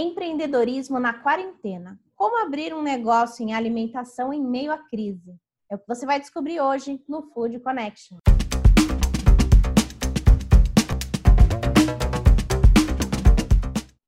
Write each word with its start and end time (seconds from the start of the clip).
Empreendedorismo 0.00 1.00
na 1.00 1.12
quarentena. 1.12 1.98
Como 2.14 2.40
abrir 2.40 2.72
um 2.72 2.80
negócio 2.80 3.44
em 3.44 3.52
alimentação 3.52 4.32
em 4.32 4.40
meio 4.40 4.70
à 4.70 4.78
crise? 4.78 5.36
É 5.68 5.74
o 5.74 5.78
que 5.80 5.88
você 5.88 6.06
vai 6.06 6.20
descobrir 6.20 6.60
hoje 6.60 7.02
no 7.08 7.20
Food 7.32 7.58
Connection. 7.58 8.18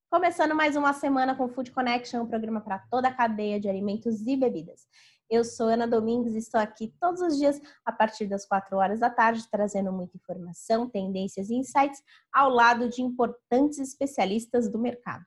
Começando 0.08 0.54
mais 0.54 0.76
uma 0.76 0.92
semana 0.92 1.34
com 1.34 1.48
Food 1.48 1.72
Connection, 1.72 2.22
um 2.22 2.28
programa 2.28 2.60
para 2.60 2.78
toda 2.88 3.08
a 3.08 3.12
cadeia 3.12 3.58
de 3.58 3.68
alimentos 3.68 4.24
e 4.24 4.36
bebidas. 4.36 4.86
Eu 5.28 5.42
sou 5.42 5.66
Ana 5.66 5.88
Domingues 5.88 6.36
e 6.36 6.38
estou 6.38 6.60
aqui 6.60 6.94
todos 7.00 7.20
os 7.20 7.36
dias 7.36 7.60
a 7.84 7.90
partir 7.90 8.28
das 8.28 8.46
4 8.46 8.76
horas 8.76 9.00
da 9.00 9.10
tarde, 9.10 9.42
trazendo 9.50 9.92
muita 9.92 10.16
informação, 10.16 10.88
tendências 10.88 11.50
e 11.50 11.56
insights 11.56 12.00
ao 12.32 12.48
lado 12.48 12.88
de 12.88 13.02
importantes 13.02 13.80
especialistas 13.80 14.70
do 14.70 14.78
mercado 14.78 15.24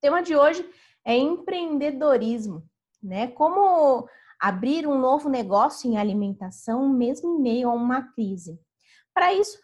tema 0.00 0.22
de 0.22 0.34
hoje 0.34 0.68
é 1.04 1.16
empreendedorismo, 1.16 2.62
né? 3.02 3.28
Como 3.28 4.08
abrir 4.40 4.86
um 4.86 4.98
novo 4.98 5.28
negócio 5.28 5.90
em 5.90 5.98
alimentação 5.98 6.88
mesmo 6.88 7.36
em 7.36 7.42
meio 7.42 7.68
a 7.68 7.74
uma 7.74 8.02
crise. 8.12 8.58
Para 9.12 9.34
isso, 9.34 9.58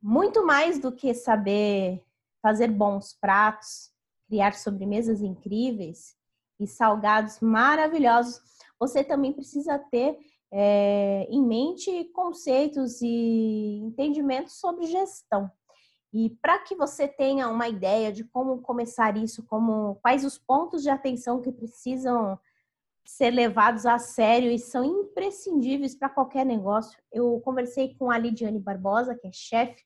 muito 0.00 0.44
mais 0.44 0.78
do 0.78 0.90
que 0.90 1.12
saber 1.12 2.02
fazer 2.40 2.68
bons 2.68 3.16
pratos, 3.20 3.92
criar 4.26 4.54
sobremesas 4.54 5.20
incríveis 5.20 6.16
e 6.58 6.66
salgados 6.66 7.38
maravilhosos, 7.40 8.40
você 8.80 9.04
também 9.04 9.32
precisa 9.32 9.78
ter 9.78 10.18
é, 10.50 11.26
em 11.30 11.42
mente 11.42 12.04
conceitos 12.12 13.00
e 13.00 13.80
entendimentos 13.84 14.58
sobre 14.58 14.86
gestão. 14.86 15.50
E 16.12 16.30
para 16.42 16.58
que 16.58 16.74
você 16.74 17.08
tenha 17.08 17.48
uma 17.48 17.68
ideia 17.68 18.12
de 18.12 18.22
como 18.22 18.60
começar 18.60 19.16
isso, 19.16 19.42
como 19.44 19.94
quais 19.96 20.24
os 20.24 20.36
pontos 20.36 20.82
de 20.82 20.90
atenção 20.90 21.40
que 21.40 21.50
precisam 21.50 22.38
ser 23.04 23.30
levados 23.30 23.86
a 23.86 23.98
sério 23.98 24.50
e 24.50 24.58
são 24.58 24.84
imprescindíveis 24.84 25.94
para 25.94 26.08
qualquer 26.08 26.44
negócio, 26.44 27.00
eu 27.10 27.40
conversei 27.40 27.94
com 27.96 28.10
a 28.10 28.18
Lidiane 28.18 28.60
Barbosa, 28.60 29.14
que 29.14 29.26
é 29.26 29.32
chefe, 29.32 29.82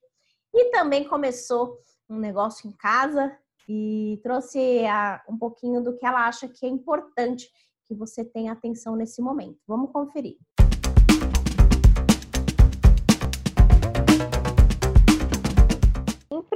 e 0.53 0.71
também 0.71 1.09
começou 1.09 1.79
um 2.09 2.19
negócio 2.19 2.69
em 2.69 2.73
casa 2.73 3.37
e 3.69 4.21
trouxe 4.23 4.85
a, 4.87 5.23
um 5.29 5.39
pouquinho 5.39 5.83
do 5.83 5.97
que 5.97 6.05
ela 6.05 6.27
acha 6.27 6.49
que 6.49 6.67
é 6.67 6.69
importante 6.69 7.51
que 7.85 7.95
você 7.95 8.25
tenha 8.25 8.53
atenção 8.53 8.97
nesse 8.97 9.23
momento. 9.23 9.59
Vamos 9.67 9.93
conferir. 9.93 10.37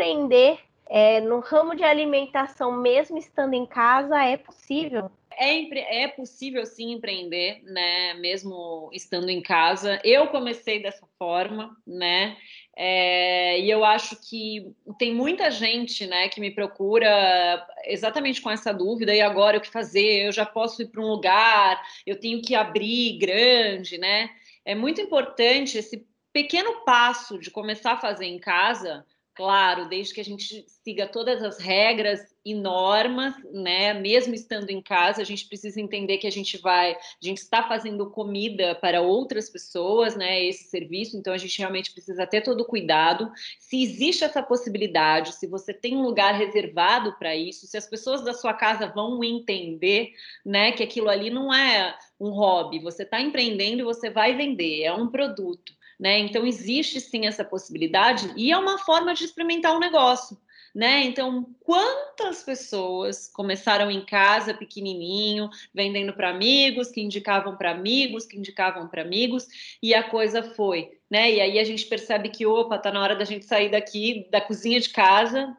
Empreender 0.00 0.58
é, 0.88 1.20
no 1.20 1.40
ramo 1.40 1.76
de 1.76 1.84
alimentação, 1.84 2.72
mesmo 2.72 3.18
estando 3.18 3.54
em 3.54 3.66
casa, 3.66 4.22
é 4.24 4.36
possível? 4.36 5.10
É, 5.32 6.02
é 6.02 6.08
possível 6.08 6.66
sim 6.66 6.92
empreender, 6.92 7.62
né? 7.64 8.14
Mesmo 8.14 8.90
estando 8.92 9.28
em 9.28 9.40
casa. 9.40 10.00
Eu 10.02 10.26
comecei 10.28 10.82
dessa 10.82 11.06
forma, 11.18 11.76
né? 11.86 12.36
É, 12.76 13.60
e 13.60 13.70
eu 13.70 13.84
acho 13.84 14.16
que 14.28 14.72
tem 14.98 15.14
muita 15.14 15.50
gente, 15.50 16.06
né, 16.06 16.28
que 16.28 16.40
me 16.40 16.50
procura 16.50 17.66
exatamente 17.84 18.40
com 18.40 18.50
essa 18.50 18.72
dúvida. 18.72 19.14
E 19.14 19.20
agora 19.20 19.58
o 19.58 19.60
que 19.60 19.70
fazer? 19.70 20.26
Eu 20.26 20.32
já 20.32 20.46
posso 20.46 20.82
ir 20.82 20.88
para 20.88 21.02
um 21.02 21.08
lugar? 21.08 21.80
Eu 22.06 22.18
tenho 22.18 22.40
que 22.42 22.54
abrir 22.54 23.18
grande, 23.18 23.98
né? 23.98 24.30
É 24.64 24.74
muito 24.74 25.00
importante 25.00 25.78
esse 25.78 26.06
pequeno 26.32 26.84
passo 26.84 27.38
de 27.38 27.50
começar 27.50 27.92
a 27.92 28.00
fazer 28.00 28.26
em 28.26 28.38
casa 28.38 29.04
Claro, 29.40 29.88
desde 29.88 30.12
que 30.12 30.20
a 30.20 30.24
gente 30.24 30.66
siga 30.84 31.06
todas 31.06 31.42
as 31.42 31.58
regras 31.58 32.20
e 32.44 32.52
normas, 32.52 33.34
né? 33.50 33.94
Mesmo 33.94 34.34
estando 34.34 34.68
em 34.68 34.82
casa, 34.82 35.22
a 35.22 35.24
gente 35.24 35.48
precisa 35.48 35.80
entender 35.80 36.18
que 36.18 36.26
a 36.26 36.30
gente 36.30 36.58
vai, 36.58 36.92
a 36.92 36.98
gente 37.22 37.38
está 37.38 37.62
fazendo 37.62 38.10
comida 38.10 38.74
para 38.74 39.00
outras 39.00 39.48
pessoas, 39.48 40.14
né? 40.14 40.44
Esse 40.44 40.64
serviço, 40.64 41.16
então 41.16 41.32
a 41.32 41.38
gente 41.38 41.58
realmente 41.58 41.90
precisa 41.90 42.26
ter 42.26 42.42
todo 42.42 42.60
o 42.60 42.66
cuidado. 42.66 43.32
Se 43.58 43.82
existe 43.82 44.24
essa 44.24 44.42
possibilidade, 44.42 45.32
se 45.32 45.46
você 45.46 45.72
tem 45.72 45.96
um 45.96 46.02
lugar 46.02 46.34
reservado 46.34 47.16
para 47.18 47.34
isso, 47.34 47.66
se 47.66 47.78
as 47.78 47.88
pessoas 47.88 48.22
da 48.22 48.34
sua 48.34 48.52
casa 48.52 48.88
vão 48.88 49.24
entender, 49.24 50.10
né? 50.44 50.72
Que 50.72 50.82
aquilo 50.82 51.08
ali 51.08 51.30
não 51.30 51.50
é 51.50 51.96
um 52.20 52.28
hobby, 52.28 52.78
você 52.78 53.04
está 53.04 53.18
empreendendo 53.18 53.80
e 53.80 53.84
você 53.84 54.10
vai 54.10 54.36
vender, 54.36 54.82
é 54.82 54.92
um 54.92 55.08
produto. 55.08 55.79
Né? 56.00 56.18
Então, 56.20 56.46
existe 56.46 56.98
sim 56.98 57.26
essa 57.26 57.44
possibilidade 57.44 58.32
e 58.34 58.50
é 58.50 58.56
uma 58.56 58.78
forma 58.78 59.12
de 59.12 59.22
experimentar 59.22 59.76
um 59.76 59.78
negócio. 59.78 60.34
Né? 60.74 61.02
Então, 61.02 61.46
quantas 61.60 62.42
pessoas 62.42 63.28
começaram 63.28 63.90
em 63.90 64.02
casa 64.04 64.54
pequenininho, 64.54 65.50
vendendo 65.74 66.14
para 66.14 66.30
amigos, 66.30 66.90
que 66.90 67.02
indicavam 67.02 67.54
para 67.54 67.72
amigos, 67.72 68.24
que 68.24 68.38
indicavam 68.38 68.88
para 68.88 69.02
amigos, 69.02 69.46
e 69.82 69.92
a 69.92 70.02
coisa 70.02 70.42
foi, 70.54 70.96
né? 71.10 71.32
E 71.32 71.40
aí 71.40 71.58
a 71.58 71.64
gente 71.64 71.84
percebe 71.86 72.28
que, 72.28 72.46
opa, 72.46 72.78
tá 72.78 72.92
na 72.92 73.02
hora 73.02 73.16
da 73.16 73.24
gente 73.24 73.44
sair 73.44 73.68
daqui 73.68 74.28
da 74.30 74.40
cozinha 74.40 74.80
de 74.80 74.90
casa, 74.90 75.56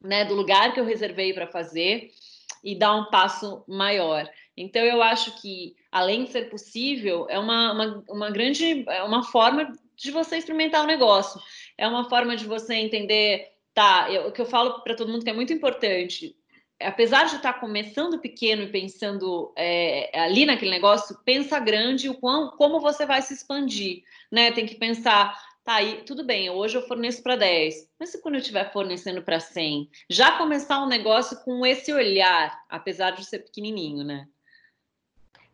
né, 0.00 0.24
do 0.24 0.34
lugar 0.34 0.72
que 0.72 0.80
eu 0.80 0.86
reservei 0.86 1.34
para 1.34 1.46
fazer 1.46 2.10
e 2.64 2.74
dar 2.74 2.96
um 2.96 3.10
passo 3.10 3.62
maior. 3.68 4.26
Então, 4.56 4.82
eu 4.82 5.02
acho 5.02 5.40
que, 5.40 5.76
além 5.90 6.24
de 6.24 6.30
ser 6.30 6.50
possível, 6.50 7.26
é 7.28 7.38
uma, 7.38 7.72
uma, 7.72 8.04
uma 8.08 8.30
grande 8.30 8.84
é 8.88 9.02
uma 9.02 9.22
forma 9.22 9.72
de 9.96 10.10
você 10.10 10.38
experimentar 10.38 10.84
o 10.84 10.86
negócio. 10.86 11.40
É 11.76 11.86
uma 11.86 12.08
forma 12.08 12.36
de 12.36 12.46
você 12.46 12.74
entender, 12.74 13.48
tá? 13.74 14.10
Eu, 14.10 14.28
o 14.28 14.32
que 14.32 14.40
eu 14.40 14.46
falo 14.46 14.82
para 14.82 14.94
todo 14.94 15.10
mundo 15.10 15.24
que 15.24 15.30
é 15.30 15.34
muito 15.34 15.52
importante, 15.52 16.34
apesar 16.80 17.24
de 17.24 17.36
estar 17.36 17.54
começando 17.54 18.18
pequeno 18.18 18.62
e 18.62 18.72
pensando 18.72 19.52
é, 19.56 20.18
ali 20.18 20.46
naquele 20.46 20.70
negócio, 20.70 21.18
pensa 21.24 21.58
grande 21.58 22.08
o 22.08 22.14
quão, 22.14 22.50
como 22.56 22.80
você 22.80 23.04
vai 23.04 23.20
se 23.20 23.34
expandir, 23.34 24.02
né? 24.30 24.50
Tem 24.52 24.64
que 24.64 24.76
pensar, 24.76 25.38
tá 25.64 25.74
aí, 25.74 26.02
tudo 26.04 26.24
bem, 26.24 26.48
hoje 26.48 26.78
eu 26.78 26.86
forneço 26.86 27.22
para 27.22 27.36
10, 27.36 27.90
mas 27.98 28.16
quando 28.22 28.36
eu 28.36 28.40
estiver 28.40 28.72
fornecendo 28.72 29.22
para 29.22 29.38
100? 29.38 29.90
Já 30.08 30.38
começar 30.38 30.82
um 30.82 30.88
negócio 30.88 31.38
com 31.44 31.64
esse 31.66 31.92
olhar, 31.92 32.58
apesar 32.68 33.10
de 33.10 33.24
ser 33.24 33.40
pequenininho, 33.40 34.02
né? 34.02 34.26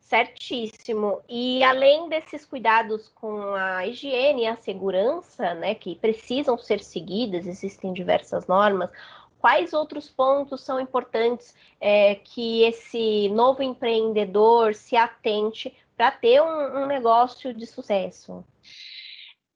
Certíssimo. 0.06 1.21
E 1.28 1.65
além 1.65 2.09
desses 2.09 2.47
cuidados 2.47 3.09
com 3.09 3.55
a 3.55 3.84
higiene 3.89 4.43
e 4.43 4.47
a 4.47 4.55
segurança, 4.55 5.53
né, 5.55 5.75
que 5.75 5.97
precisam 5.97 6.56
ser 6.56 6.81
seguidas, 6.81 7.44
existem 7.44 7.93
diversas 7.93 8.47
normas. 8.47 8.89
Quais 9.41 9.72
outros 9.72 10.09
pontos 10.09 10.61
são 10.61 10.78
importantes 10.78 11.56
é, 11.81 12.15
que 12.15 12.62
esse 12.62 13.28
novo 13.31 13.65
empreendedor 13.65 14.77
se 14.77 14.97
atente 14.97 15.75
para 15.97 16.12
ter 16.12 16.41
um, 16.41 16.83
um, 16.83 16.87
negócio 16.87 17.53
de 17.53 17.67
sucesso? 17.67 18.44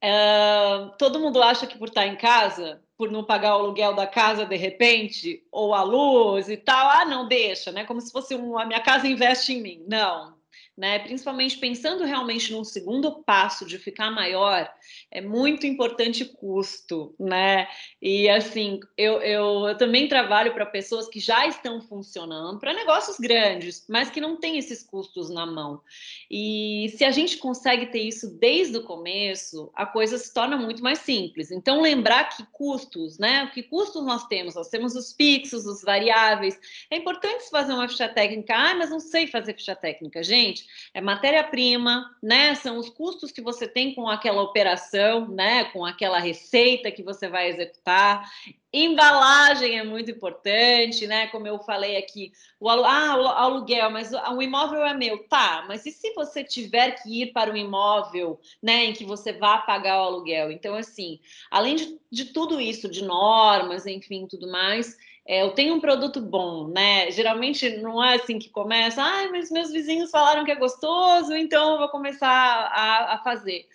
Uh, 0.02 0.90
todo 0.98 1.20
mundo 1.20 1.40
acha 1.42 1.66
que 1.66 1.78
por 1.78 1.88
estar 1.88 2.06
em 2.08 2.16
casa, 2.16 2.82
por 2.96 3.08
não 3.08 3.22
pagar 3.22 3.56
o 3.56 3.60
aluguel 3.60 3.94
da 3.94 4.06
casa 4.06 4.44
de 4.44 4.56
repente, 4.56 5.46
ou 5.52 5.74
a 5.74 5.82
luz 5.84 6.48
e 6.48 6.56
tal, 6.56 6.90
ah, 6.90 7.04
não 7.04 7.28
deixa, 7.28 7.70
né? 7.70 7.84
Como 7.84 8.00
se 8.00 8.10
fosse 8.10 8.34
um, 8.34 8.58
a 8.58 8.64
minha 8.64 8.80
casa 8.80 9.06
investe 9.06 9.52
em 9.52 9.62
mim. 9.62 9.84
Não, 9.86 10.39
né? 10.80 10.98
Principalmente 11.00 11.58
pensando 11.58 12.04
realmente 12.04 12.50
num 12.52 12.64
segundo 12.64 13.22
passo 13.22 13.66
de 13.66 13.78
ficar 13.78 14.10
maior, 14.10 14.66
é 15.10 15.20
muito 15.20 15.66
importante 15.66 16.24
custo, 16.24 17.14
né? 17.20 17.68
E 18.00 18.30
assim, 18.30 18.80
eu, 18.96 19.20
eu, 19.20 19.68
eu 19.68 19.76
também 19.76 20.08
trabalho 20.08 20.54
para 20.54 20.64
pessoas 20.64 21.06
que 21.06 21.20
já 21.20 21.46
estão 21.46 21.82
funcionando, 21.82 22.58
para 22.58 22.72
negócios 22.72 23.18
grandes, 23.18 23.84
mas 23.90 24.08
que 24.08 24.22
não 24.22 24.40
têm 24.40 24.56
esses 24.56 24.82
custos 24.82 25.28
na 25.28 25.44
mão. 25.44 25.82
E 26.30 26.90
se 26.96 27.04
a 27.04 27.10
gente 27.10 27.36
consegue 27.36 27.88
ter 27.88 28.00
isso 28.00 28.38
desde 28.38 28.78
o 28.78 28.82
começo, 28.82 29.70
a 29.74 29.84
coisa 29.84 30.16
se 30.16 30.32
torna 30.32 30.56
muito 30.56 30.82
mais 30.82 31.00
simples. 31.00 31.50
Então, 31.50 31.82
lembrar 31.82 32.30
que 32.34 32.42
custos, 32.52 33.18
né? 33.18 33.50
Que 33.52 33.62
custos 33.62 34.02
nós 34.02 34.26
temos? 34.28 34.54
Nós 34.54 34.70
temos 34.70 34.96
os 34.96 35.12
fixos, 35.12 35.66
os 35.66 35.82
variáveis. 35.82 36.58
É 36.90 36.96
importante 36.96 37.50
fazer 37.50 37.74
uma 37.74 37.86
ficha 37.86 38.08
técnica. 38.08 38.54
Ah, 38.56 38.74
mas 38.74 38.88
não 38.88 38.98
sei 38.98 39.26
fazer 39.26 39.52
ficha 39.52 39.76
técnica, 39.76 40.22
gente 40.22 40.69
é 40.92 41.00
matéria-prima, 41.00 42.10
né? 42.22 42.54
São 42.54 42.78
os 42.78 42.88
custos 42.88 43.30
que 43.30 43.40
você 43.40 43.66
tem 43.66 43.94
com 43.94 44.08
aquela 44.08 44.42
operação, 44.42 45.28
né? 45.28 45.64
Com 45.64 45.84
aquela 45.84 46.18
receita 46.18 46.90
que 46.90 47.02
você 47.02 47.28
vai 47.28 47.48
executar. 47.48 48.28
Embalagem 48.72 49.78
é 49.78 49.82
muito 49.82 50.12
importante, 50.12 51.04
né? 51.06 51.26
Como 51.28 51.46
eu 51.46 51.58
falei 51.58 51.96
aqui, 51.96 52.32
o 52.60 52.68
alu 52.68 52.84
ah, 52.84 53.16
o 53.16 53.26
aluguel, 53.26 53.90
mas 53.90 54.12
o 54.12 54.40
imóvel 54.40 54.84
é 54.84 54.94
meu, 54.94 55.26
tá? 55.26 55.64
Mas 55.66 55.84
e 55.86 55.90
se 55.90 56.14
você 56.14 56.44
tiver 56.44 56.92
que 57.02 57.22
ir 57.22 57.32
para 57.32 57.50
um 57.50 57.56
imóvel, 57.56 58.38
né, 58.62 58.84
em 58.84 58.92
que 58.92 59.04
você 59.04 59.32
vá 59.32 59.58
pagar 59.58 60.00
o 60.00 60.04
aluguel? 60.04 60.52
Então, 60.52 60.76
assim, 60.76 61.18
além 61.50 61.74
de, 61.74 61.98
de 62.12 62.26
tudo 62.26 62.60
isso, 62.60 62.88
de 62.88 63.02
normas, 63.02 63.86
enfim, 63.86 64.28
tudo 64.28 64.48
mais, 64.48 64.96
é, 65.30 65.42
eu 65.42 65.52
tenho 65.52 65.76
um 65.76 65.80
produto 65.80 66.20
bom, 66.20 66.66
né? 66.66 67.08
Geralmente 67.12 67.76
não 67.76 68.02
é 68.02 68.16
assim 68.16 68.36
que 68.36 68.48
começa, 68.48 69.00
ah, 69.00 69.28
mas 69.30 69.48
meus 69.48 69.70
vizinhos 69.70 70.10
falaram 70.10 70.44
que 70.44 70.50
é 70.50 70.56
gostoso, 70.56 71.32
então 71.36 71.74
eu 71.74 71.78
vou 71.78 71.88
começar 71.88 72.26
a, 72.26 73.14
a 73.14 73.18
fazer. 73.22 73.68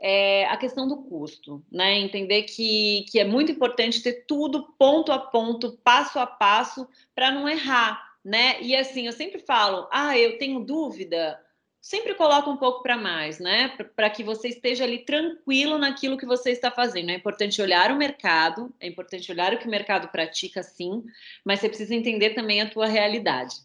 é 0.00 0.46
a 0.46 0.56
questão 0.56 0.88
do 0.88 1.02
custo, 1.02 1.62
né? 1.70 1.98
Entender 1.98 2.44
que, 2.44 3.04
que 3.10 3.20
é 3.20 3.24
muito 3.24 3.52
importante 3.52 4.02
ter 4.02 4.24
tudo 4.26 4.72
ponto 4.78 5.12
a 5.12 5.18
ponto, 5.18 5.78
passo 5.84 6.18
a 6.18 6.26
passo, 6.26 6.88
para 7.14 7.30
não 7.30 7.46
errar, 7.46 8.02
né? 8.24 8.62
E 8.62 8.74
assim, 8.74 9.06
eu 9.06 9.12
sempre 9.12 9.38
falo, 9.38 9.86
ah, 9.92 10.16
eu 10.16 10.38
tenho 10.38 10.64
dúvida, 10.64 11.38
sempre 11.82 12.14
coloca 12.14 12.48
um 12.48 12.56
pouco 12.56 12.80
para 12.80 12.96
mais, 12.96 13.40
né? 13.40 13.76
Para 13.96 14.08
que 14.08 14.22
você 14.22 14.48
esteja 14.48 14.84
ali 14.84 15.04
tranquilo 15.04 15.76
naquilo 15.76 16.16
que 16.16 16.24
você 16.24 16.52
está 16.52 16.70
fazendo. 16.70 17.10
É 17.10 17.16
importante 17.16 17.60
olhar 17.60 17.90
o 17.90 17.96
mercado, 17.96 18.72
é 18.78 18.86
importante 18.86 19.32
olhar 19.32 19.52
o 19.52 19.58
que 19.58 19.66
o 19.66 19.70
mercado 19.70 20.06
pratica, 20.08 20.62
sim, 20.62 21.02
mas 21.44 21.58
você 21.58 21.68
precisa 21.68 21.92
entender 21.92 22.30
também 22.30 22.62
a 22.62 22.70
tua 22.70 22.86
realidade. 22.86 23.56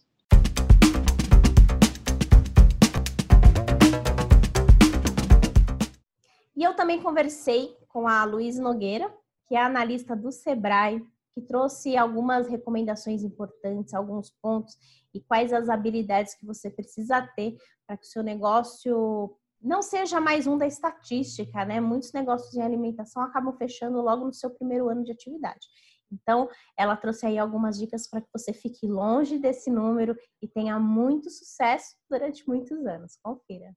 E 6.56 6.64
eu 6.64 6.74
também 6.74 7.00
conversei 7.00 7.78
com 7.88 8.08
a 8.08 8.24
Luiz 8.26 8.58
Nogueira, 8.58 9.14
que 9.48 9.54
é 9.54 9.62
analista 9.62 10.16
do 10.16 10.32
Sebrae, 10.32 11.06
que 11.38 11.42
trouxe 11.44 11.96
algumas 11.96 12.48
recomendações 12.48 13.22
importantes, 13.22 13.94
alguns 13.94 14.32
pontos 14.42 14.76
e 15.14 15.22
quais 15.22 15.54
as 15.54 15.70
habilidades 15.70 16.34
que 16.34 16.44
você 16.44 16.68
precisa 16.68 17.22
ter 17.36 17.56
para 17.86 17.96
que 17.96 18.08
o 18.08 18.10
seu 18.10 18.24
negócio 18.24 19.38
não 19.62 19.84
seja 19.84 20.20
mais 20.20 20.48
um 20.48 20.58
da 20.58 20.66
estatística, 20.66 21.64
né? 21.64 21.80
Muitos 21.80 22.12
negócios 22.12 22.52
de 22.52 22.60
alimentação 22.60 23.22
acabam 23.22 23.56
fechando 23.56 24.02
logo 24.02 24.26
no 24.26 24.34
seu 24.34 24.50
primeiro 24.50 24.90
ano 24.90 25.04
de 25.04 25.12
atividade. 25.12 25.68
Então, 26.12 26.50
ela 26.76 26.98
trouxe 26.98 27.28
aí 27.28 27.38
algumas 27.38 27.78
dicas 27.78 28.10
para 28.10 28.22
que 28.22 28.30
você 28.34 28.52
fique 28.52 28.88
longe 28.88 29.38
desse 29.38 29.70
número 29.70 30.16
e 30.42 30.48
tenha 30.48 30.80
muito 30.80 31.30
sucesso 31.30 31.96
durante 32.10 32.48
muitos 32.48 32.84
anos. 32.88 33.16
Confira. 33.22 33.76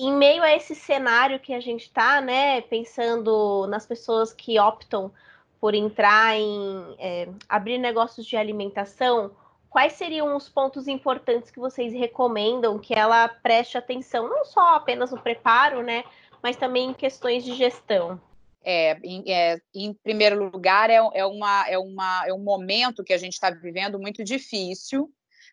Em 0.00 0.14
meio 0.14 0.42
a 0.42 0.54
esse 0.54 0.74
cenário 0.74 1.38
que 1.38 1.52
a 1.52 1.60
gente 1.60 1.82
está, 1.82 2.22
né, 2.22 2.62
pensando 2.62 3.66
nas 3.66 3.84
pessoas 3.84 4.32
que 4.32 4.58
optam 4.58 5.12
por 5.60 5.74
entrar 5.74 6.38
em 6.38 6.96
é, 6.98 7.28
abrir 7.46 7.76
negócios 7.76 8.26
de 8.26 8.34
alimentação, 8.34 9.30
quais 9.68 9.92
seriam 9.92 10.34
os 10.34 10.48
pontos 10.48 10.88
importantes 10.88 11.50
que 11.50 11.60
vocês 11.60 11.92
recomendam 11.92 12.78
que 12.78 12.94
ela 12.94 13.28
preste 13.28 13.76
atenção, 13.76 14.26
não 14.26 14.42
só 14.46 14.74
apenas 14.74 15.10
no 15.10 15.20
preparo, 15.20 15.82
né, 15.82 16.02
mas 16.42 16.56
também 16.56 16.88
em 16.88 16.94
questões 16.94 17.44
de 17.44 17.54
gestão? 17.54 18.18
É, 18.62 18.98
em, 19.04 19.30
é, 19.30 19.60
em 19.74 19.92
primeiro 19.92 20.50
lugar, 20.50 20.88
é, 20.88 20.96
é, 21.12 21.26
uma, 21.26 21.68
é, 21.68 21.78
uma, 21.78 22.26
é 22.26 22.32
um 22.32 22.42
momento 22.42 23.04
que 23.04 23.12
a 23.12 23.18
gente 23.18 23.34
está 23.34 23.50
vivendo 23.50 23.98
muito 23.98 24.24
difícil, 24.24 25.10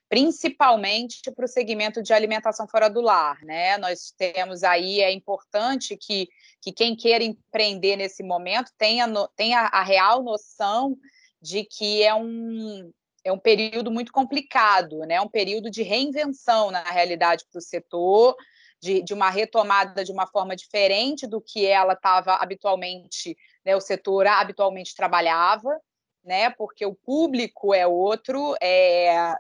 principalmente 0.10 1.32
para 1.32 1.46
o 1.46 1.50
segmento 1.50 2.02
de 2.02 2.14
alimentação 2.14 2.68
fora 2.68 2.90
do 2.90 3.02
lar. 3.02 3.42
Né? 3.44 3.78
Nós 3.78 4.12
temos 4.18 4.64
aí, 4.64 5.02
é 5.02 5.12
importante 5.12 5.98
que, 5.98 6.30
que 6.62 6.72
quem 6.72 6.96
queira 6.96 7.24
empreender 7.24 7.96
nesse 7.96 8.24
momento 8.24 8.72
tenha, 8.78 9.08
tenha 9.36 9.62
a 9.62 9.84
real 9.84 10.24
noção 10.24 10.98
de 11.42 11.64
que 11.66 12.04
é 12.04 12.16
um, 12.16 12.92
é 13.24 13.32
um 13.32 13.40
período 13.40 13.92
muito 13.92 14.12
complicado, 14.12 15.00
né? 15.00 15.20
um 15.20 15.30
período 15.30 15.70
de 15.70 15.84
reinvenção, 15.84 16.72
na 16.72 16.84
realidade, 16.84 17.46
para 17.52 17.60
o 17.60 17.62
setor, 17.62 18.36
de, 18.82 19.02
de 19.02 19.14
uma 19.14 19.30
retomada 19.30 20.04
de 20.04 20.12
uma 20.12 20.28
forma 20.28 20.56
diferente 20.56 21.28
do 21.28 21.42
que 21.42 21.66
ela 21.66 21.94
estava 21.94 22.36
habitualmente, 22.36 23.36
né? 23.66 23.76
o 23.76 23.82
setor 23.82 24.28
habitualmente 24.28 24.96
trabalhava, 24.96 25.80
né? 26.24 26.50
Porque 26.52 26.86
o 26.86 26.94
público 26.94 27.74
é 27.74 27.88
outro, 27.88 28.56
é, 28.62 29.34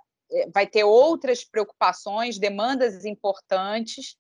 vai 0.53 0.68
ter 0.68 0.83
outras 0.83 1.44
preocupações, 1.44 2.38
demandas 2.38 3.06
importantes. 3.06 4.15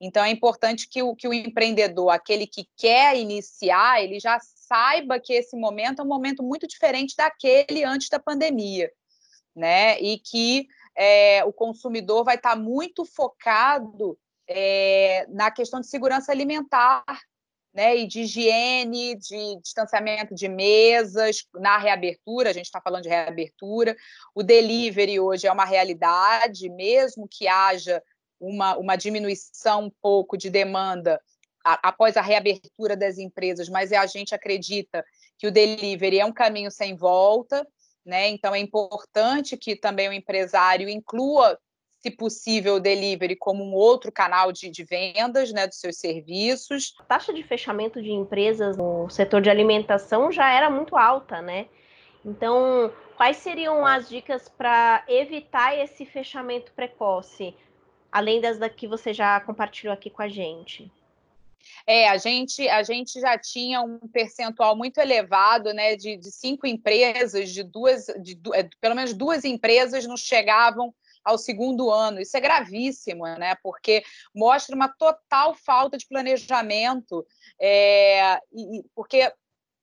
Então, 0.00 0.24
é 0.24 0.30
importante 0.30 0.88
que 0.88 1.02
o, 1.02 1.14
que 1.14 1.26
o 1.26 1.34
empreendedor, 1.34 2.10
aquele 2.10 2.46
que 2.46 2.68
quer 2.76 3.18
iniciar, 3.18 4.02
ele 4.02 4.20
já 4.20 4.38
saiba 4.40 5.18
que 5.18 5.32
esse 5.32 5.56
momento 5.56 6.00
é 6.00 6.04
um 6.04 6.08
momento 6.08 6.42
muito 6.42 6.66
diferente 6.66 7.16
daquele 7.16 7.84
antes 7.84 8.08
da 8.08 8.18
pandemia, 8.18 8.90
né? 9.54 10.00
E 10.00 10.18
que 10.18 10.68
é, 10.96 11.44
o 11.44 11.52
consumidor 11.52 12.24
vai 12.24 12.36
estar 12.36 12.56
muito 12.56 13.04
focado 13.04 14.18
é, 14.46 15.26
na 15.28 15.50
questão 15.50 15.80
de 15.80 15.88
segurança 15.88 16.32
alimentar, 16.32 17.04
né, 17.78 17.96
e 17.96 18.08
de 18.08 18.22
higiene, 18.22 19.14
de 19.14 19.60
distanciamento 19.62 20.34
de 20.34 20.48
mesas, 20.48 21.46
na 21.54 21.78
reabertura, 21.78 22.50
a 22.50 22.52
gente 22.52 22.64
está 22.64 22.80
falando 22.80 23.04
de 23.04 23.08
reabertura. 23.08 23.96
O 24.34 24.42
delivery 24.42 25.20
hoje 25.20 25.46
é 25.46 25.52
uma 25.52 25.64
realidade, 25.64 26.68
mesmo 26.70 27.28
que 27.30 27.46
haja 27.46 28.02
uma, 28.40 28.76
uma 28.76 28.96
diminuição 28.96 29.84
um 29.84 29.92
pouco 30.02 30.36
de 30.36 30.50
demanda 30.50 31.20
a, 31.64 31.90
após 31.90 32.16
a 32.16 32.20
reabertura 32.20 32.96
das 32.96 33.16
empresas, 33.16 33.68
mas 33.68 33.92
a 33.92 34.06
gente 34.06 34.34
acredita 34.34 35.04
que 35.38 35.46
o 35.46 35.52
delivery 35.52 36.18
é 36.18 36.26
um 36.26 36.32
caminho 36.32 36.72
sem 36.72 36.96
volta. 36.96 37.64
Né? 38.04 38.26
Então, 38.26 38.56
é 38.56 38.58
importante 38.58 39.56
que 39.56 39.76
também 39.76 40.08
o 40.08 40.12
empresário 40.12 40.88
inclua 40.88 41.56
se 42.00 42.10
possível, 42.10 42.76
o 42.76 42.80
delivery 42.80 43.34
como 43.34 43.64
um 43.64 43.74
outro 43.74 44.12
canal 44.12 44.52
de, 44.52 44.70
de 44.70 44.84
vendas 44.84 45.52
né, 45.52 45.66
dos 45.66 45.80
seus 45.80 45.96
serviços. 45.96 46.94
A 47.00 47.04
taxa 47.04 47.32
de 47.32 47.42
fechamento 47.42 48.00
de 48.00 48.12
empresas 48.12 48.76
no 48.76 49.08
setor 49.10 49.40
de 49.40 49.50
alimentação 49.50 50.30
já 50.30 50.50
era 50.50 50.70
muito 50.70 50.96
alta, 50.96 51.42
né? 51.42 51.66
Então, 52.24 52.92
quais 53.16 53.38
seriam 53.38 53.84
as 53.84 54.08
dicas 54.08 54.48
para 54.48 55.04
evitar 55.08 55.76
esse 55.76 56.04
fechamento 56.04 56.72
precoce, 56.72 57.54
além 58.12 58.40
das 58.40 58.58
que 58.74 58.86
você 58.86 59.12
já 59.12 59.40
compartilhou 59.40 59.92
aqui 59.92 60.10
com 60.10 60.22
a 60.22 60.28
gente? 60.28 60.90
É, 61.86 62.08
a 62.08 62.16
gente, 62.16 62.68
a 62.68 62.82
gente 62.82 63.20
já 63.20 63.36
tinha 63.36 63.80
um 63.82 63.98
percentual 63.98 64.76
muito 64.76 64.98
elevado, 64.98 65.72
né, 65.72 65.96
de, 65.96 66.16
de 66.16 66.30
cinco 66.30 66.66
empresas, 66.66 67.50
de 67.50 67.62
duas, 67.62 68.06
de, 68.20 68.34
de, 68.34 68.54
é, 68.54 68.68
pelo 68.80 68.94
menos 68.94 69.12
duas 69.12 69.44
empresas 69.44 70.06
não 70.06 70.16
chegavam 70.16 70.94
ao 71.28 71.38
segundo 71.38 71.90
ano. 71.90 72.20
Isso 72.20 72.36
é 72.36 72.40
gravíssimo, 72.40 73.24
né? 73.24 73.54
Porque 73.62 74.02
mostra 74.34 74.74
uma 74.74 74.88
total 74.88 75.54
falta 75.54 75.98
de 75.98 76.06
planejamento, 76.06 77.26
é, 77.60 78.36
e, 78.52 78.84
porque 78.94 79.30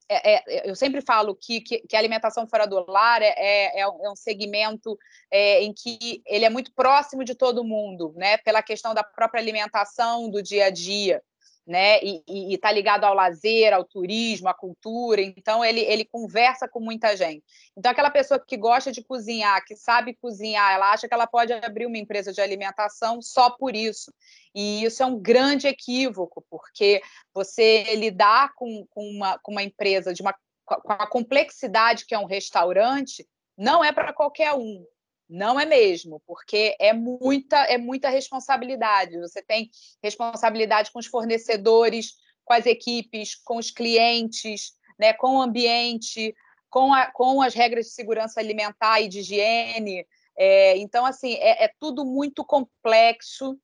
é, 0.07 0.35
é, 0.35 0.69
eu 0.69 0.75
sempre 0.75 1.01
falo 1.01 1.35
que, 1.35 1.61
que, 1.61 1.79
que, 1.79 1.95
a 1.95 1.99
alimentação 1.99 2.47
fora 2.47 2.65
do 2.65 2.85
lar 2.89 3.21
é, 3.21 3.33
é, 3.37 3.79
é 3.79 3.87
um 3.87 4.11
é 4.11 4.15
segmento 4.15 4.97
é, 5.31 5.63
em 5.63 5.73
que 5.73 6.21
ele 6.25 6.45
é 6.45 6.49
muito 6.49 6.71
próximo 6.73 7.23
de 7.23 7.35
todo 7.35 7.63
mundo, 7.63 8.13
né? 8.15 8.37
Pela 8.37 8.61
questão 8.61 8.93
da 8.93 9.03
própria 9.03 9.41
alimentação 9.41 10.29
do 10.29 10.41
dia 10.41 10.65
a 10.65 10.69
dia 10.69 11.21
né? 11.65 11.99
E 12.03 12.53
está 12.53 12.71
ligado 12.71 13.03
ao 13.03 13.13
lazer, 13.13 13.73
ao 13.73 13.83
turismo, 13.83 14.47
à 14.47 14.53
cultura. 14.53 15.21
Então 15.21 15.63
ele, 15.63 15.81
ele 15.81 16.05
conversa 16.05 16.67
com 16.67 16.79
muita 16.79 17.15
gente. 17.15 17.43
Então 17.75 17.91
aquela 17.91 18.09
pessoa 18.09 18.39
que 18.39 18.55
gosta 18.55 18.91
de 18.91 19.03
cozinhar, 19.03 19.63
que 19.65 19.75
sabe 19.75 20.15
cozinhar, 20.21 20.73
ela 20.73 20.91
acha 20.91 21.07
que 21.07 21.13
ela 21.13 21.27
pode 21.27 21.53
abrir 21.53 21.85
uma 21.85 21.97
empresa 21.97 22.31
de 22.31 22.41
alimentação 22.41 23.21
só 23.21 23.49
por 23.49 23.75
isso. 23.75 24.13
E 24.53 24.83
isso 24.83 25.01
é 25.01 25.05
um 25.05 25.19
grande 25.19 25.67
equívoco, 25.67 26.45
porque 26.49 27.01
você 27.33 27.95
lidar 27.95 28.53
com, 28.55 28.85
com, 28.89 29.03
uma, 29.09 29.39
com 29.39 29.51
uma 29.51 29.63
empresa 29.63 30.13
de 30.13 30.21
uma 30.21 30.35
com 30.65 30.91
a 30.91 31.07
complexidade 31.07 32.07
que 32.07 32.15
é 32.15 32.17
um 32.17 32.25
restaurante 32.25 33.23
não 33.57 33.83
é 33.83 33.91
para 33.91 34.11
qualquer 34.13 34.53
um. 34.53 34.85
Não 35.27 35.59
é 35.59 35.65
mesmo, 35.65 36.21
porque 36.27 36.75
é 36.79 36.93
muita, 36.93 37.57
é 37.63 37.77
muita 37.77 38.09
responsabilidade. 38.09 39.19
Você 39.19 39.41
tem 39.41 39.69
responsabilidade 40.03 40.91
com 40.91 40.99
os 40.99 41.07
fornecedores, 41.07 42.13
com 42.43 42.53
as 42.53 42.65
equipes, 42.65 43.35
com 43.35 43.57
os 43.57 43.71
clientes, 43.71 44.73
né, 44.99 45.13
com 45.13 45.37
o 45.37 45.41
ambiente, 45.41 46.35
com, 46.69 46.93
a, 46.93 47.07
com 47.07 47.41
as 47.41 47.53
regras 47.53 47.87
de 47.87 47.93
segurança 47.93 48.39
alimentar 48.39 49.01
e 49.01 49.07
de 49.07 49.19
higiene. 49.19 50.05
É, 50.37 50.77
então, 50.77 51.05
assim, 51.05 51.33
é, 51.35 51.65
é, 51.65 51.71
tudo 51.79 52.05
muito 52.05 52.45
complexo. 52.45 53.57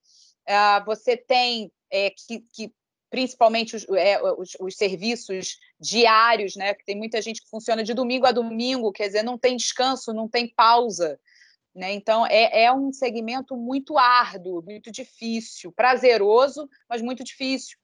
É, 0.48 0.84
você 0.84 1.16
tem 1.16 1.72
é, 1.92 2.10
que, 2.10 2.40
que, 2.54 2.74
principalmente 3.10 3.76
os, 3.76 3.86
é, 3.90 4.20
os, 4.34 4.56
os, 4.60 4.76
serviços 4.76 5.58
diários, 5.80 6.56
né? 6.56 6.74
Que 6.74 6.86
tem 6.86 6.98
muita 6.98 7.22
gente 7.22 7.42
que 7.42 7.50
funciona 7.50 7.84
de 7.84 7.94
domingo 7.94 8.26
a 8.26 8.32
domingo, 8.32 8.92
quer 8.92 9.08
dizer, 9.08 9.24
não 9.24 9.38
tem 9.38 9.58
descanso, 9.58 10.14
não 10.14 10.28
tem 10.30 10.48
pausa. 10.48 11.20
Né? 11.74 11.94
Então, 11.94 12.26
é, 12.28 12.64
é 12.64 12.74
um 12.74 12.92
segmento 12.92 13.56
muito 13.56 13.98
árduo, 13.98 14.62
muito 14.62 14.92
difícil, 14.92 15.72
prazeroso, 15.72 16.70
mas 16.90 17.02
muito 17.02 17.24
difícil. 17.24 17.78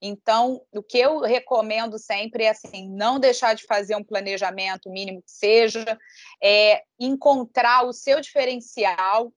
Então, 0.00 0.60
o 0.72 0.82
que 0.82 0.98
eu 0.98 1.20
recomendo 1.20 1.98
sempre 1.98 2.44
é 2.44 2.50
assim, 2.50 2.90
não 2.90 3.18
deixar 3.18 3.54
de 3.54 3.64
fazer 3.64 3.96
um 3.96 4.04
planejamento 4.04 4.90
mínimo 4.90 5.22
que 5.22 5.30
seja, 5.30 5.98
é 6.42 6.82
encontrar 6.98 7.86
o 7.86 7.92
seu 7.92 8.20
diferencial, 8.20 9.32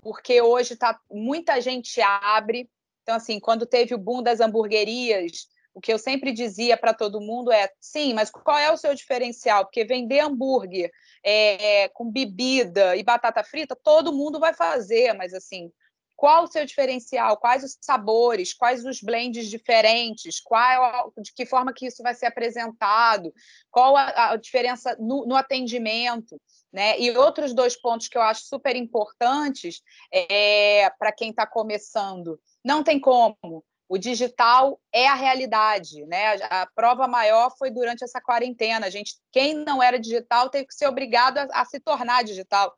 porque 0.00 0.40
hoje 0.40 0.76
tá 0.76 0.98
muita 1.10 1.60
gente 1.60 2.00
abre. 2.00 2.68
Então, 3.02 3.14
assim, 3.14 3.38
quando 3.38 3.66
teve 3.66 3.94
o 3.94 3.98
boom 3.98 4.22
das 4.22 4.40
hamburguerias, 4.40 5.48
o 5.78 5.80
que 5.80 5.92
eu 5.92 5.98
sempre 5.98 6.32
dizia 6.32 6.76
para 6.76 6.92
todo 6.92 7.20
mundo 7.20 7.52
é: 7.52 7.70
sim, 7.80 8.12
mas 8.12 8.30
qual 8.30 8.58
é 8.58 8.70
o 8.70 8.76
seu 8.76 8.94
diferencial? 8.94 9.64
Porque 9.64 9.84
vender 9.84 10.18
hambúrguer 10.18 10.90
é, 11.24 11.88
com 11.90 12.10
bebida 12.10 12.96
e 12.96 13.02
batata 13.04 13.44
frita, 13.44 13.76
todo 13.76 14.12
mundo 14.12 14.40
vai 14.40 14.52
fazer, 14.52 15.12
mas 15.12 15.32
assim, 15.32 15.70
qual 16.16 16.42
o 16.42 16.46
seu 16.48 16.66
diferencial? 16.66 17.36
Quais 17.36 17.62
os 17.62 17.78
sabores? 17.80 18.52
Quais 18.52 18.84
os 18.84 19.00
blends 19.00 19.48
diferentes? 19.48 20.40
Qual, 20.40 21.12
de 21.16 21.32
que 21.32 21.46
forma 21.46 21.72
que 21.72 21.86
isso 21.86 22.02
vai 22.02 22.12
ser 22.12 22.26
apresentado? 22.26 23.32
Qual 23.70 23.96
a, 23.96 24.32
a 24.32 24.36
diferença 24.36 24.96
no, 24.98 25.24
no 25.26 25.36
atendimento? 25.36 26.40
Né? 26.72 26.98
E 26.98 27.16
outros 27.16 27.54
dois 27.54 27.80
pontos 27.80 28.08
que 28.08 28.18
eu 28.18 28.22
acho 28.22 28.42
super 28.46 28.74
importantes 28.74 29.80
é, 30.12 30.90
para 30.98 31.12
quem 31.12 31.30
está 31.30 31.46
começando. 31.46 32.40
Não 32.64 32.82
tem 32.82 32.98
como. 32.98 33.64
O 33.88 33.96
digital 33.96 34.78
é 34.92 35.06
a 35.06 35.14
realidade, 35.14 36.04
né? 36.04 36.34
A 36.50 36.66
prova 36.74 37.08
maior 37.08 37.50
foi 37.56 37.70
durante 37.70 38.04
essa 38.04 38.20
quarentena. 38.20 38.86
A 38.86 38.90
gente, 38.90 39.14
quem 39.32 39.54
não 39.54 39.82
era 39.82 39.98
digital, 39.98 40.50
teve 40.50 40.66
que 40.66 40.74
ser 40.74 40.86
obrigado 40.86 41.38
a, 41.38 41.48
a 41.52 41.64
se 41.64 41.80
tornar 41.80 42.22
digital, 42.22 42.74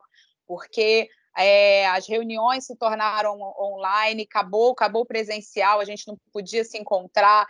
porque 0.47 1.09
é, 1.37 1.87
as 1.87 2.07
reuniões 2.07 2.65
se 2.65 2.75
tornaram 2.75 3.39
online, 3.59 4.23
acabou, 4.23 4.71
acabou 4.71 5.05
presencial, 5.05 5.79
a 5.79 5.85
gente 5.85 6.07
não 6.07 6.17
podia 6.31 6.63
se 6.63 6.77
encontrar 6.77 7.45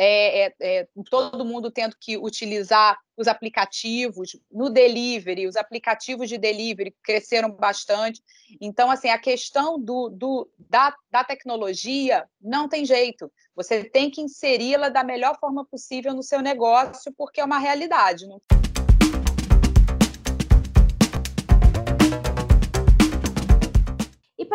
é, 0.00 0.46
é, 0.46 0.54
é, 0.60 0.88
todo 1.10 1.44
mundo 1.44 1.72
tendo 1.72 1.96
que 2.00 2.16
utilizar 2.16 2.96
os 3.16 3.26
aplicativos 3.26 4.38
no 4.48 4.70
delivery, 4.70 5.48
os 5.48 5.56
aplicativos 5.56 6.28
de 6.28 6.38
delivery 6.38 6.94
cresceram 7.02 7.50
bastante. 7.50 8.22
Então, 8.60 8.92
assim, 8.92 9.08
a 9.08 9.18
questão 9.18 9.76
do, 9.76 10.08
do 10.08 10.48
da, 10.56 10.94
da 11.10 11.24
tecnologia 11.24 12.24
não 12.40 12.68
tem 12.68 12.84
jeito. 12.84 13.28
Você 13.56 13.82
tem 13.82 14.08
que 14.08 14.20
inseri-la 14.20 14.88
da 14.88 15.02
melhor 15.02 15.36
forma 15.40 15.66
possível 15.66 16.14
no 16.14 16.22
seu 16.22 16.40
negócio, 16.40 17.12
porque 17.18 17.40
é 17.40 17.44
uma 17.44 17.58
realidade. 17.58 18.24
Não... 18.28 18.40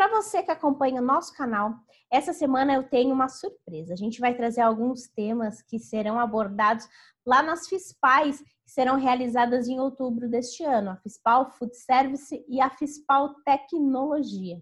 para 0.04 0.22
você 0.22 0.44
que 0.44 0.52
acompanha 0.52 1.02
o 1.02 1.06
nosso 1.06 1.34
canal, 1.34 1.76
essa 2.12 2.34
semana 2.34 2.74
eu 2.74 2.84
tenho 2.84 3.14
uma 3.14 3.30
surpresa. 3.30 3.94
A 3.94 3.96
gente 3.96 4.20
vai 4.20 4.36
trazer 4.36 4.60
alguns 4.60 5.08
temas 5.08 5.62
que 5.62 5.80
serão 5.80 6.20
abordados 6.20 6.86
lá 7.26 7.42
nas 7.42 7.70
FISPAIs, 7.70 8.40
que 8.40 8.70
serão 8.70 8.98
realizadas 8.98 9.66
em 9.70 9.80
outubro 9.80 10.30
deste 10.30 10.62
ano, 10.62 10.90
a 10.90 10.98
FISPAL 10.98 11.52
Food 11.52 11.74
Service 11.78 12.46
e 12.50 12.60
a 12.60 12.70
FISPAL 12.70 13.34
Tecnologia. 13.46 14.62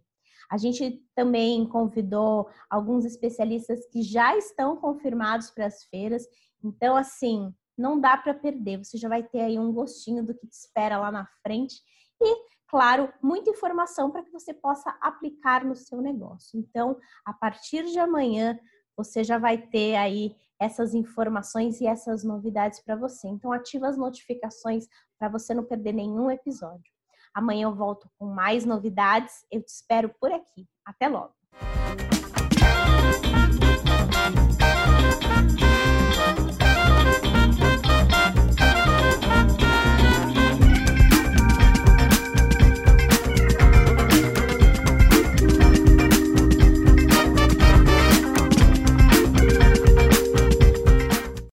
A 0.51 0.57
gente 0.57 1.03
também 1.15 1.67
convidou 1.67 2.47
alguns 2.69 3.03
especialistas 3.03 3.87
que 3.87 4.03
já 4.03 4.37
estão 4.37 4.75
confirmados 4.75 5.49
para 5.49 5.65
as 5.65 5.85
feiras. 5.85 6.23
Então, 6.63 6.95
assim, 6.95 7.51
não 7.75 7.99
dá 7.99 8.15
para 8.15 8.35
perder. 8.35 8.77
Você 8.77 8.95
já 8.95 9.09
vai 9.09 9.23
ter 9.23 9.41
aí 9.41 9.57
um 9.57 9.73
gostinho 9.73 10.23
do 10.23 10.35
que 10.35 10.45
te 10.45 10.53
espera 10.53 10.99
lá 10.99 11.11
na 11.11 11.25
frente. 11.41 11.81
E 12.21 12.51
claro, 12.71 13.11
muita 13.21 13.49
informação 13.49 14.09
para 14.09 14.23
que 14.23 14.31
você 14.31 14.53
possa 14.53 14.97
aplicar 15.01 15.65
no 15.65 15.75
seu 15.75 16.01
negócio. 16.01 16.57
Então, 16.57 16.97
a 17.25 17.33
partir 17.33 17.83
de 17.83 17.99
amanhã, 17.99 18.57
você 18.95 19.25
já 19.25 19.37
vai 19.37 19.57
ter 19.57 19.97
aí 19.97 20.33
essas 20.57 20.93
informações 20.93 21.81
e 21.81 21.85
essas 21.85 22.23
novidades 22.23 22.79
para 22.79 22.95
você. 22.95 23.27
Então, 23.27 23.51
ativa 23.51 23.89
as 23.89 23.97
notificações 23.97 24.87
para 25.19 25.27
você 25.27 25.53
não 25.53 25.65
perder 25.65 25.91
nenhum 25.91 26.31
episódio. 26.31 26.93
Amanhã 27.33 27.63
eu 27.63 27.75
volto 27.75 28.09
com 28.17 28.25
mais 28.25 28.63
novidades. 28.63 29.45
Eu 29.51 29.61
te 29.61 29.69
espero 29.69 30.09
por 30.17 30.31
aqui. 30.31 30.65
Até 30.85 31.09
logo! 31.09 31.33